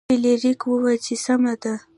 [0.07, 1.73] فلیریک وویل چې سمه ده.